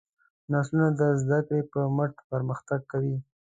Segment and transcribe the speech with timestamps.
[0.51, 3.15] نسلونه د زدهکړې په مټ پرمختګ کوي.